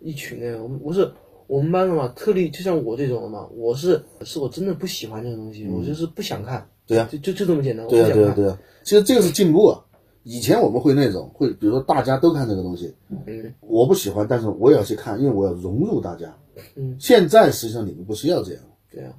[0.00, 1.10] 一群人，我们不是
[1.46, 6.70] 我们班的嘛，特例就像我这种的嘛，我是是我真的不喜欢这种东西，我就是不想看。
[6.86, 8.36] 对啊就就就这么简单，我对啊，对啊，不想看。
[8.36, 8.58] 对啊。
[8.84, 9.84] 其实这个是进步啊。
[10.30, 16.36] 以前我们会那种会，比如说大家都看这个东西，嗯我不喜欢，但是我也要去看，因为我要融入大家。
[16.74, 18.62] 嗯，现在实际上你们不需要这样。
[18.90, 19.18] 对啊，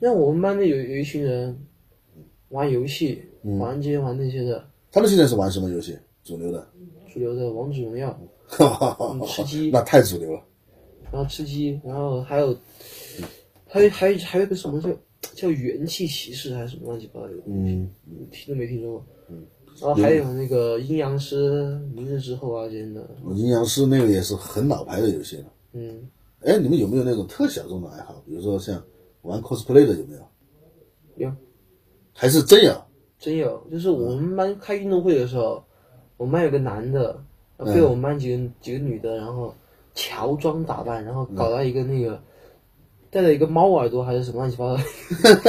[0.00, 1.56] 像我们班的有有一群人
[2.48, 5.96] 玩游戏，嗯玩这些玩那些的，他们现在是玩什么游戏？
[6.24, 6.66] 主流的，
[7.14, 8.20] 主流的王者荣耀，
[9.28, 10.42] 吃鸡那太主流了。
[11.12, 12.56] 然后吃鸡，然后还有
[13.66, 14.90] 还有还有还有个什么叫
[15.34, 17.88] 叫元气骑士还是什么乱七八糟的，嗯，
[18.32, 19.06] 听都没听说过。
[19.80, 25.44] 嗯，然后还有那个阴阳师、明日之后啊这些的，阴阳师那个也是很老牌的游戏了。
[25.72, 26.08] 嗯，
[26.40, 28.22] 哎，你们有没有那种特小众的爱好？
[28.26, 28.82] 比如说像
[29.22, 30.20] 玩 cosplay 的有没有？
[31.16, 31.32] 有
[32.12, 32.74] 还是真有？
[33.18, 35.64] 真有，就是我们班开运动会的时候，
[36.16, 37.22] 我们班有个男的，
[37.56, 39.54] 然后被我们班几个、几个女的，然后
[39.94, 42.20] 乔装打扮，然后搞到一个那个。
[43.10, 44.82] 戴了一个猫耳朵还是什么乱七八糟，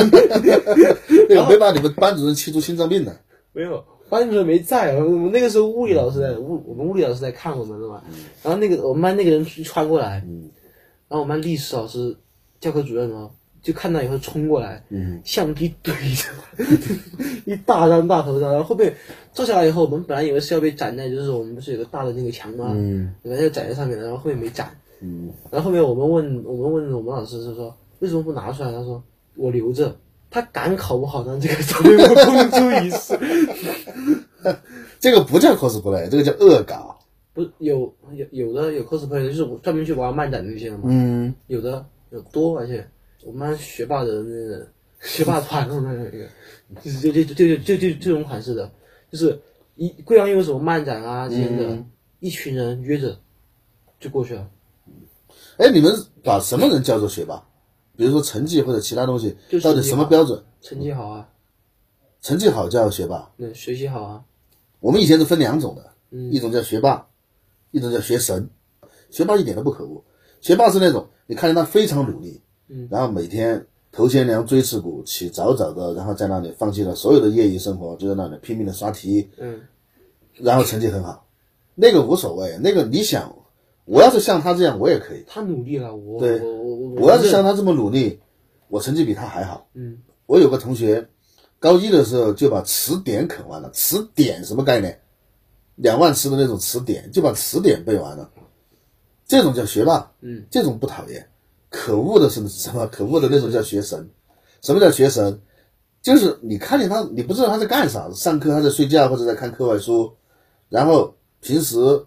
[1.28, 3.14] 那个没把你们班主任气出心脏病的。
[3.52, 8.02] 没有，班主任没在，我们那个时候物理老师在，物我们物理老师在看我们的嘛。
[8.44, 10.24] 然后那个我们班那个人穿过来，
[11.08, 12.18] 然后我们班历史老师
[12.60, 16.30] 教科主任哦，就看到以后冲过来，嗯，相机怼着，
[17.46, 18.94] 一大张大头照，然后后面
[19.32, 22.72] 坐下来以后，我们本来以为是要被斩在，就是我们不是有个大的那个墙吗？
[22.76, 24.70] 嗯本来要斩在上面的，然后后面没斩。
[25.02, 28.72] 嗯，然后后面我们问我们问我们老师是说为什么不拿出来？
[28.72, 29.02] 他说
[29.36, 29.96] 我留着，
[30.30, 33.18] 他敢考不好，让这个成为我公诸于世。
[35.00, 37.00] 这个不叫 cosplay，这个叫恶搞。
[37.34, 40.84] 不有有有的有 cosplay 的，就是我专门去玩漫展的那些的嘛。
[40.86, 42.86] 嗯，有的有多，而且
[43.24, 44.68] 我们班学霸的那个
[45.02, 46.28] 学霸团的那个，
[46.84, 48.72] 就是就就就就就就这种款式的，
[49.12, 49.40] 就是
[49.76, 51.90] 一贵阳有什么漫展啊这些的，嗯
[52.20, 53.18] 一群人约着
[53.98, 54.50] 就过去了，
[55.58, 57.42] 哎，你们把什么人叫做学霸？
[58.00, 60.42] 比如说成绩或者其他东西，到底什么标准？
[60.62, 61.28] 成绩好啊，
[62.22, 63.30] 成绩好叫学霸。
[63.36, 64.24] 那学习好啊，
[64.80, 67.10] 我们以前是分两种的，嗯一种叫学霸，
[67.72, 68.50] 一种叫学神。
[69.10, 70.02] 学霸一点都不可恶，
[70.40, 79.60] 学霸是那种你看见他非常努力，嗯，然后每天头悬梁锥刺股，起早早的，然后在那里放弃了所有的业余生活，就在那里拼命的刷题，嗯，
[80.36, 81.28] 然后成绩很好，
[81.76, 83.36] 那个无所谓，那个你想，
[83.90, 85.24] 我要是像他这样，我也可以。
[85.28, 88.20] 他努力了，我对我我我我要是像他这么努力，
[88.68, 89.68] 我成绩比他还好。
[89.74, 89.98] 嗯，
[90.28, 91.10] 我有个同学，
[91.58, 93.72] 高一的时候就把词典啃完了。
[93.72, 95.02] 词典什么概念？
[95.76, 98.30] 两万词的那种词典，就把词典背完了。
[99.26, 101.28] 这种叫学霸，嗯，这种不讨厌。
[101.72, 102.86] 可恶的是什么？
[102.88, 104.08] 可恶的那种叫学神。
[104.62, 105.42] 什么叫学神？
[106.04, 110.14] 就是你看见他，你不知道他在干啥，上课他在睡觉或者在看课外书，
[110.70, 112.06] 然后平时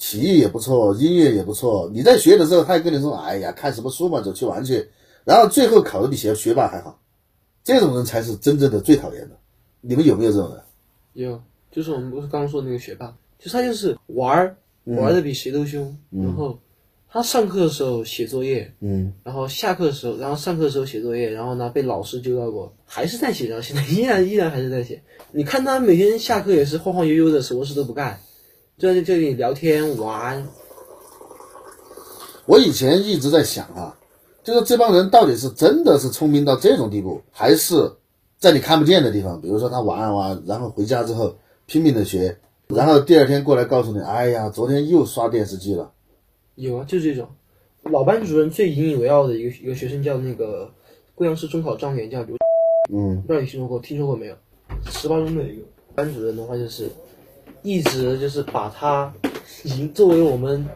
[0.00, 1.90] 体育也不错，音乐也不错。
[1.92, 4.88] 你在学的时候，他还跟你说：“哎呀，看什么书嘛，走去玩去。”
[5.24, 6.98] 然后最后考的比学学霸还好，
[7.62, 9.36] 这种人才是真正的最讨厌的。
[9.82, 10.62] 你们有没有这种人？
[11.12, 16.58] 有，就是我们不是刚刚说的那个学霸，就他就是玩儿玩的比谁都凶，然后
[17.10, 25.02] 他上课的时候写作业，嗯，然后下课的时候，然后上课的时候写作业，然后呢被老师揪到过，还是在写，然后现在依然依然还是在写。
[25.32, 28.18] 你看他每天下课也是晃晃悠悠的，什么事都不干，
[28.80, 30.48] 就在这里聊天玩。
[32.46, 33.98] 我以前一直在想啊，
[34.42, 37.92] 就是这帮人到底是真的是聪明到这种地步，还是
[38.38, 42.38] 在你看不见的地方，比如说他玩啊玩，然后回家之后拼命的学，
[42.68, 45.92] 然后第二天过来告诉你，哎呀，昨天又刷电视机了。
[46.54, 47.28] 有啊，就是这种。
[47.82, 50.72] 老班主任最引以为傲的一个一个学生叫那个
[51.14, 52.34] 贵阳市中考状元，叫刘，
[52.90, 54.34] 嗯不知道你听说过听说过没有？
[54.90, 56.88] 十八中的一个班主任的话，就是
[57.62, 59.12] 一直就是把他
[59.64, 60.66] 已经作为我们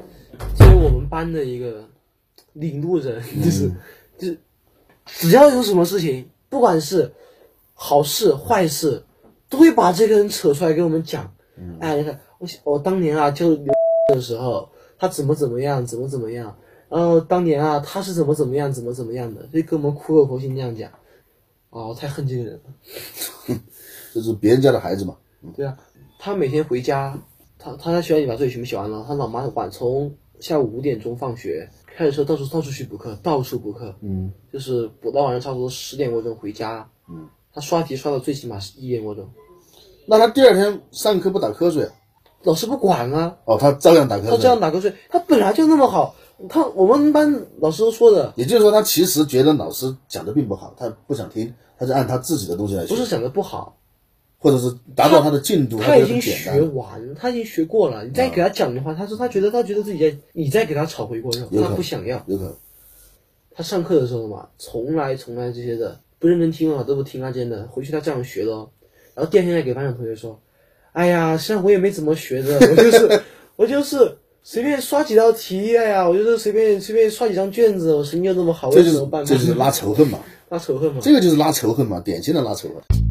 [0.57, 1.89] 作为我们班的一个
[2.53, 3.71] 领路人，就是、
[4.19, 4.39] 就是
[5.07, 7.13] 只要有什么事情，不管是
[7.73, 9.05] 好事坏事，
[9.49, 11.35] 都会把这个人扯出来跟我们讲。
[11.81, 13.73] 哎，你看我我当年啊，就留
[14.15, 14.69] 的时候，
[14.99, 16.57] 他怎么怎么样，怎么怎么样。
[16.89, 20.91] 然后当年啊，他是怎么怎么样，怎么怎么样的，就跟我们苦口婆心这样讲。
[21.71, 23.55] 哦，我太恨这个人了。
[24.13, 25.17] 这是别人家的孩子嘛。
[25.57, 25.77] 对啊，
[26.25, 27.19] 他每天回家，
[27.59, 30.11] 他他在学校里把作业全部写完了，他老妈晚从
[30.41, 36.89] 下午五点钟放学，开着车到处到处去补课，到处补课，嗯，就是补到晚上差不多十点多钟回家。
[37.11, 39.29] 嗯，他刷题刷到最起码是一点多钟，
[40.07, 41.93] 那他第二天上课不打瞌睡啊？
[42.45, 44.31] 老师不管啊，哦，他照样打瞌睡。
[44.31, 44.49] 他照。
[44.49, 46.15] 样打瞌睡，他本来就那么好，
[46.49, 53.77] 他我们班老师都说的，也就是说，他其实觉得老师讲的并不好，他不想听，他就按他自己的东西来，不是讲的不好，
[54.45, 56.75] 或者是达到他的进度，他已经学单。
[56.75, 62.23] 完，他已经学过了，你再给他讲的话，他说他觉得他觉得自己在你再给他炒回锅肉，他不想要。
[62.27, 62.55] 有可能。
[63.57, 67.67] 他上课的时候嘛，从来从来这些的不认真听啊，都不听啊，真的。
[67.69, 68.69] 回去他这样学的哦，
[69.15, 70.39] 然后第二天再给班长同学说，
[70.93, 73.23] 哎呀，实际上我也没怎么学的，我就是
[73.57, 79.25] 我就是随便刷几道题，哎呀，我就是随便随便刷几张卷子，我成绩又那么好，我这就是有什么办？
[79.25, 80.19] 这就是拉仇恨嘛，
[80.51, 81.01] 拉仇恨嘛。
[81.03, 83.04] 这个就是拉仇恨嘛，典型的拉仇恨。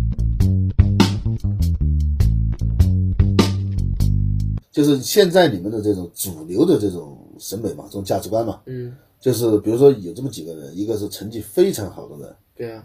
[4.74, 12.84] 就是现在你们的这种主流的这种审美嘛，这种价值观嘛，嗯，就是比如说有这么几个人，一个是成绩非常好的人，对啊，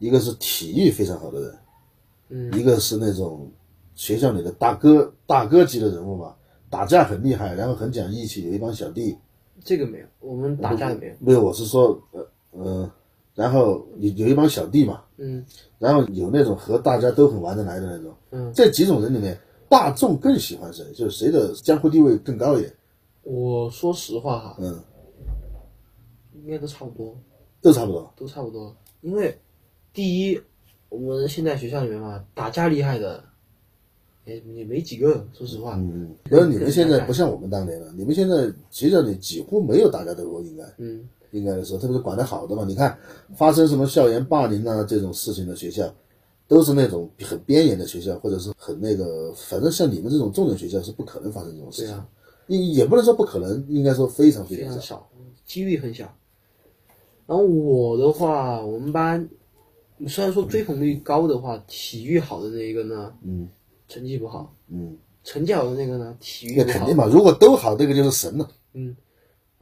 [0.00, 1.54] 一个是体育非常好的人，
[2.30, 3.48] 嗯，一个是那种
[3.94, 6.34] 学校里的大哥大哥级的人物嘛，
[6.68, 9.16] 打架很厉害，然后很讲义气，有一帮小弟，
[9.64, 11.14] 这个没有，我们打架的没有。
[11.20, 12.90] 没有，我是说，呃呃，
[13.36, 15.46] 然后有有一帮小弟嘛，嗯，
[15.78, 19.38] 然后有那种和大家都很玩得来的那种，嗯，这几种人里面，
[19.68, 20.84] 大众更喜欢谁？
[20.94, 22.72] 就是谁的江湖地位更高一点？
[23.22, 24.82] 我说实话哈，嗯，
[26.32, 27.14] 应该都差不多。
[27.60, 28.10] 都差不多。
[28.16, 28.74] 都差不多。
[29.02, 29.38] 因为
[29.92, 30.40] 第一，
[30.88, 33.22] 我们现在学校里面嘛，打架厉害的
[34.24, 35.74] 也也没几个，说实话。
[35.76, 42.64] 嗯，因为你们现在不像我们当年了，你们现在学校里几乎没有打架斗殴，应该嗯，应该的说，特别是管得好的嘛。
[42.64, 42.98] 你看
[43.36, 45.92] 发生什么校园霸凌啊这种事情的学校，
[46.48, 52.02] 都是那种很边缘的学校，或者是很那个，反正像你们这种重点学校是不可能发生这种事情。
[52.46, 55.06] 也也不能说不可能，应该说非常非常少。
[55.44, 56.04] 几率很小。
[57.26, 59.28] 然后我的话，我们班
[60.06, 63.46] 虽然说追捧率高的话，体育好的那一个呢，嗯
[63.86, 66.96] 成绩不好；嗯，成绩好的那个呢，体育肯定。
[66.96, 68.50] 嘛，如果都好，这个就是神了。
[68.72, 68.96] 嗯，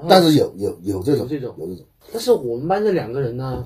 [0.08, 3.64] 但是有有有这种有这种有这种，但是我们班这两个人呢，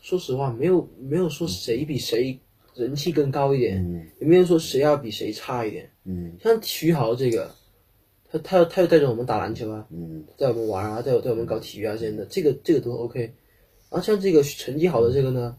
[0.00, 2.40] 说实话，没有没有说谁比谁
[2.74, 4.06] 人气更高一点，嗯。
[4.20, 5.90] 也没有说谁要比谁差一点。
[6.04, 6.36] 嗯。
[6.42, 7.54] 像体育好的这个，
[8.30, 10.24] 他他他又带着我们打篮球啊，嗯。
[10.36, 13.32] 带我们玩啊，带我带我们搞体育啊这样的，这个这个都 OK。
[13.90, 15.56] 然后像这个成绩好的这个呢，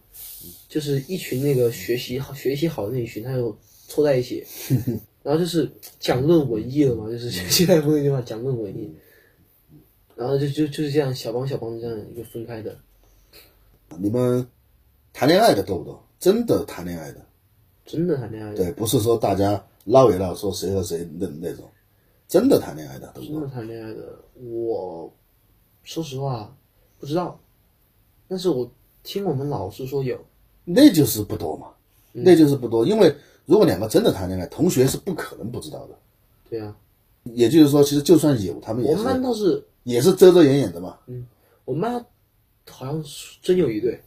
[0.68, 4.44] 就是一群那个学习好学习好的那一群，他又凑在一起，
[5.24, 8.94] 然后就是讲论文艺了嘛，就是现在不那句话讲论文艺，
[10.18, 12.78] 然后就就就是这样小帮小帮的这样一个分开的，
[14.00, 14.46] 你们
[15.14, 16.05] 谈恋爱的多不多？
[16.26, 17.24] 真的谈恋爱的，
[17.86, 21.64] 真的谈恋爱的，对，不是说大家唠一唠说谁和谁的那种，
[22.28, 23.14] 真的谈恋爱的？
[23.14, 25.14] 真的谈恋爱的，我
[25.84, 26.52] 说实话
[27.00, 27.40] 不知道，
[28.28, 28.68] 但是我
[29.04, 30.20] 听我们老师说有，
[30.64, 31.68] 那就是不多嘛，
[32.14, 32.24] 嗯。
[32.26, 35.96] 那就是不多，因为如果两个真的谈恋爱，同学是不可能不知道的。
[36.50, 36.76] 对啊，
[37.26, 40.98] 也就是说，其实就算有，他们也我们班是倒是也是遮遮掩掩的嘛。
[41.06, 41.28] 嗯
[41.66, 42.04] 我们班
[42.68, 44.02] 好像是真有一对，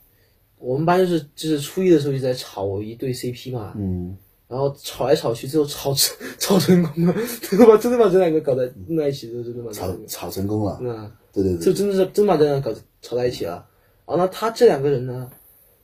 [0.59, 4.17] 我们班就是就是初一的时候就在炒一对 CP 嘛，嗯，
[4.49, 7.15] 然后吵来吵去，最后吵成 吵成功了，
[7.49, 10.79] 真的把真的把这两个搞在弄在一起的，真的把这炒，炒成功了。
[10.83, 13.65] 嗯，对对对，就真的是真把这两个搞吵在一起了。
[14.07, 15.31] 然后呢，他这两个人呢，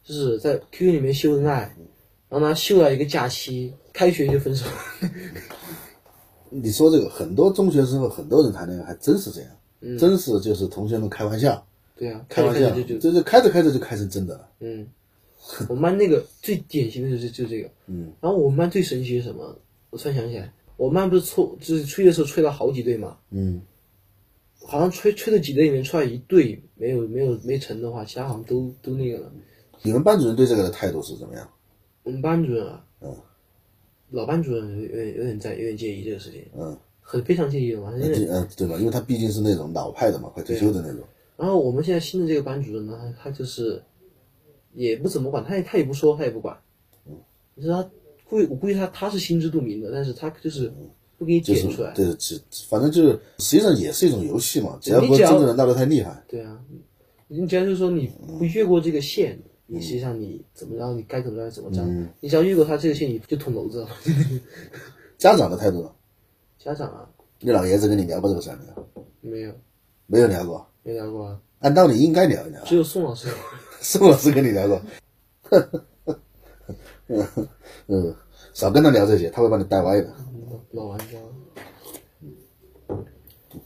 [0.02, 1.76] 就是在 QQ 里面秀恩爱，
[2.28, 4.66] 然后呢秀了一个假期，开学就分手。
[6.50, 9.50] 你说这个，很多中学时候很多人谈恋爱还真是这样，
[9.98, 14.48] 真是就是同学们开玩笑，对啊，开玩笑就就这就开着开着就开成真的了。
[14.60, 14.86] 嗯，
[15.68, 19.56] 我们班那个最典型的就是就这个，嗯，然后我们班最神奇是什么？
[19.90, 23.62] 我突然想起来，我们班不是错，就是吹的时候吹了好几对嘛，嗯，
[24.66, 29.32] 好像吹吹的几对里面出来一对没有没有没成的话，其他好像都都那个了。
[29.82, 31.48] 你们班主任对这个的态度是怎么样？
[32.02, 33.14] 我们班主任啊，嗯，
[34.10, 38.76] 老班主任有点有点在有点介意这个事情，嗯，很非常介意的嘛，嗯，对吧？
[38.78, 41.04] 因为他毕竟是那种老派的嘛，快退休的那种。
[41.36, 43.82] 然后我们现在新的这个班主任呢，他他就是
[44.72, 46.56] 也不怎么管，他也他也不说，他也不管。
[47.54, 47.90] 你知道他
[48.28, 50.72] 估计我估计他他是心知肚明的，但是他就是
[51.18, 51.92] 不给你就是点出来。
[51.92, 56.60] 对，只反正就是实际上也是一种游戏嘛，只要不真正的闹得太厉害，对啊，
[57.28, 61.84] 你只要就是说你不越过这个线，你实际上你怎么着，你该怎么着怎么着。
[62.20, 63.88] 你只要越过他这个线，你就捅娄子了。
[65.18, 65.90] 家长的态度呢？
[66.58, 67.08] 家长啊，
[67.40, 69.30] 你老爷子跟你聊过这个事儿没有？
[69.30, 69.52] 没有
[70.06, 72.62] 没有聊过，没聊过啊，按道理应该聊一聊。
[72.64, 73.26] 只有宋老师。
[73.80, 74.80] 宋老师跟你聊过，
[77.08, 77.26] 嗯
[77.88, 78.14] 嗯，
[78.54, 80.14] 少跟他聊这些，他会把你带歪的。
[80.72, 81.04] 老玩家。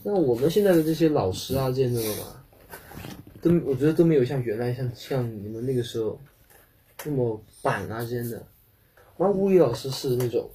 [0.03, 2.45] 那我们现在的这些老师啊，这些那个吧，
[3.41, 6.19] 都我觉得都没有像原来像像你们那个时候
[7.05, 8.45] 那么板啊之类的。
[9.17, 10.49] 然后物理老师是那种，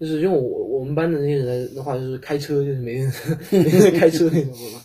[0.00, 3.12] 就是用我我们班的那些人的话，就是开车就是没人
[3.50, 4.82] 没人开车那种嘛，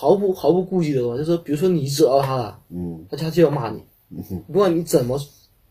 [0.00, 3.82] 毫不毫不顾忌的嘛，就是，比如说你惹到他了，嗯，他他就要骂你，
[4.46, 5.18] 不管你怎么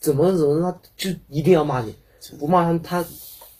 [0.01, 1.95] 怎么怎么，他就一定要骂你，
[2.37, 3.05] 不骂他他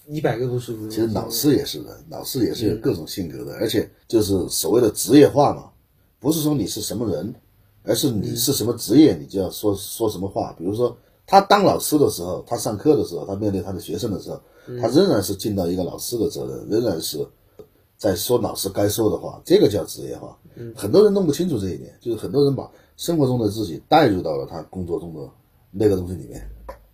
[0.10, 0.86] 一百个不舒服。
[0.90, 5.70] 其实老师也是的，老师也是有各种性格的，而且就是所谓的职业化嘛，
[6.20, 7.34] 不是说你是什么人，
[7.84, 10.54] 而是你是什么职业，你就要说说什么话。
[10.58, 14.42] 比如说他当老师的时候，他上课的时候，他面对他的学生的时候，
[14.82, 17.26] 他仍然是尽到一个老师的责任，仍然是
[17.98, 20.38] 在说老师该说的话，这个叫职业化。
[20.76, 25.30] 很多人弄不清楚这一点，就是很多人把生活中的自己带入到了他工作中的
[25.72, 26.50] 那个东西里面，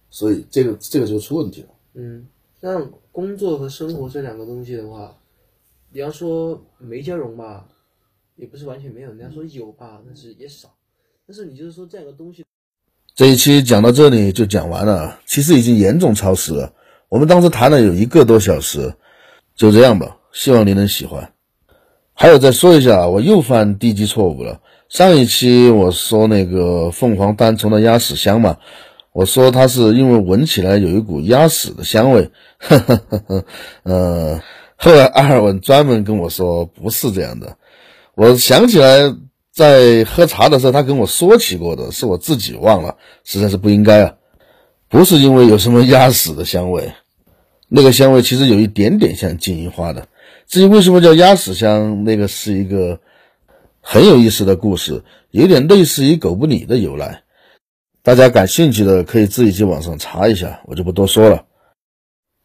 [0.09, 1.67] 所以这个这个就出问题了。
[1.93, 2.25] 嗯，
[2.61, 5.15] 像工作和生活这两个东西的话，
[5.91, 7.67] 你要说没交融吧，
[8.35, 10.69] 也不是完全没有；你要说有吧，但是也少。
[11.25, 12.43] 但是你就是说这两个东西，
[13.15, 16.73] 这一期讲到这里就讲完了，其实已经严重超时了。
[17.07, 18.93] 我们当时谈了有一个多小时，
[19.55, 21.32] 就这样吧，希望您能喜欢。
[22.13, 24.61] 还有再说一下啊，我又犯低级错误了。
[24.87, 28.57] 上一期我说那个凤凰单丛的鸭屎香嘛，
[29.11, 33.45] 我说它是因为闻起来有一股鸭屎的香味，呵呵呵呵，
[33.83, 34.41] 呃，
[34.75, 37.57] 后来阿尔文专门跟我说不是这样的。
[38.13, 39.11] 我想起来
[39.51, 44.13] 在喝茶的时候，他跟我说起过的，是我自己忘了，实在是不应该啊。
[44.87, 46.93] 不是因为有什么鸭屎的香味，
[47.67, 50.07] 那个香味其实有一点点像金银花的。
[50.53, 52.99] 至于为什么叫鸭屎香，那个是一个
[53.81, 57.23] 很有意思的故事，有点类似于狗不理的由来。
[58.03, 61.45] 大家感兴趣的可以自己去网上查一下，我就不多说了。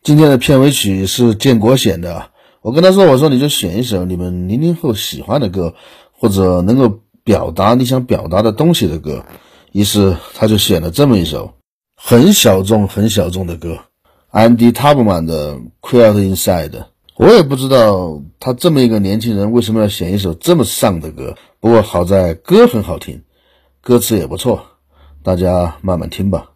[0.02, 2.30] 今天的片尾曲是建国选的，
[2.62, 5.74] 我跟他说：“我说你就选一首你们零零后喜欢的歌，
[6.12, 9.26] 或者能够表达你想表达的东西的歌。”
[9.72, 11.52] 于是他就选了这么一首
[11.94, 13.80] 很小众、很小众的歌
[14.32, 16.70] ，Andy Tubman 的《Quiet Inside》。
[17.18, 23.20] 我也不知道他这么一个年轻人为什么要选一首这么丧的歌，不过好在歌很好听，
[23.82, 24.62] 歌词也不错，
[25.22, 26.50] 大家慢慢听吧。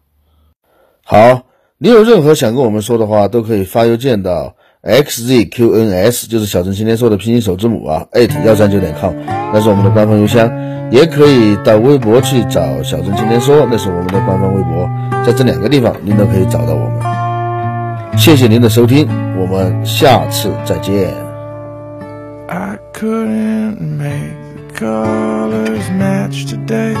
[1.03, 1.43] 好。
[1.79, 10.49] 你有任何想跟我们说的话，都可以发邮件到 xzqns，就是小陈今天说的拼音首字母啊，艾特幺三九点 com，那是我们的官方邮箱。
[10.91, 14.89] 也可以到微博去找小陈今天说，那是我们的官方微博，
[15.25, 17.12] 在这两个地方您都可以找到我们。
[18.16, 19.08] 谢谢您的收听，
[19.38, 21.14] 我们下次再见。
[22.48, 26.96] I couldn't make the colors match today,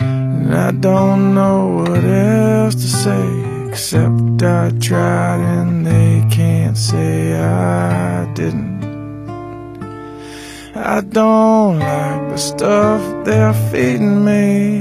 [0.00, 3.12] and I don't know what else to say.
[3.68, 8.80] Except I tried and they can't say I didn't.
[10.74, 14.80] I don't like the stuff they're feeding me.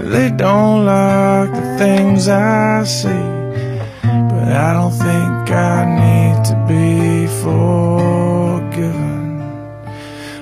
[0.00, 3.33] They don't like the things I see.
[4.47, 8.95] I don't think I need to be forgiven.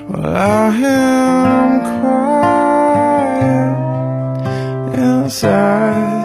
[0.10, 3.74] Well, I am quiet
[5.00, 6.24] inside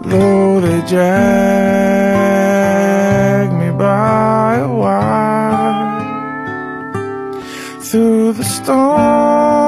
[0.00, 2.18] though they drag
[3.52, 6.00] me by a wire
[7.80, 9.67] through the storm